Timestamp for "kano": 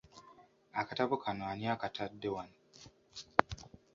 1.23-1.43